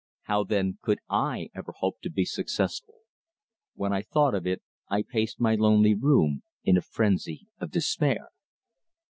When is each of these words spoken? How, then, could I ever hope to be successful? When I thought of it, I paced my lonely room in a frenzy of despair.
How, 0.23 0.43
then, 0.43 0.79
could 0.81 0.97
I 1.11 1.49
ever 1.53 1.71
hope 1.77 2.01
to 2.01 2.09
be 2.09 2.25
successful? 2.25 3.01
When 3.75 3.93
I 3.93 4.01
thought 4.01 4.33
of 4.33 4.47
it, 4.47 4.63
I 4.89 5.03
paced 5.03 5.39
my 5.39 5.53
lonely 5.53 5.93
room 5.93 6.41
in 6.63 6.75
a 6.75 6.81
frenzy 6.81 7.45
of 7.59 7.69
despair. 7.69 8.29